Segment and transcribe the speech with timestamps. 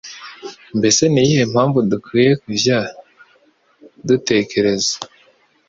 [0.77, 2.77] mbese niyihe mpamvu dukwiye kujya
[4.07, 4.93] dutekereza